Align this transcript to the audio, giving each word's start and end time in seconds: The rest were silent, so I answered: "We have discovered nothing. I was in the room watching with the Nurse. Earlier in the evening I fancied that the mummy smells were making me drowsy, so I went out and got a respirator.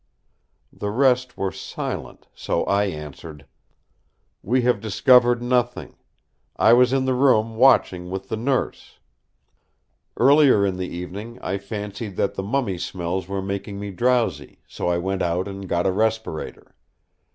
The 0.73 0.89
rest 0.89 1.37
were 1.37 1.51
silent, 1.51 2.27
so 2.33 2.63
I 2.63 2.85
answered: 2.85 3.45
"We 4.41 4.63
have 4.63 4.81
discovered 4.81 5.43
nothing. 5.43 5.93
I 6.55 6.73
was 6.73 6.91
in 6.91 7.05
the 7.05 7.13
room 7.13 7.55
watching 7.55 8.09
with 8.09 8.27
the 8.27 8.35
Nurse. 8.35 8.97
Earlier 10.17 10.65
in 10.65 10.77
the 10.77 10.89
evening 10.89 11.37
I 11.43 11.59
fancied 11.59 12.15
that 12.15 12.33
the 12.33 12.41
mummy 12.41 12.79
smells 12.79 13.27
were 13.27 13.43
making 13.43 13.79
me 13.79 13.91
drowsy, 13.91 14.63
so 14.67 14.87
I 14.87 14.97
went 14.97 15.21
out 15.21 15.47
and 15.47 15.69
got 15.69 15.85
a 15.85 15.91
respirator. 15.91 16.73